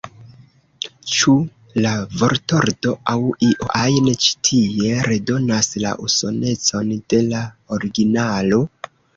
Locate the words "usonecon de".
6.09-7.25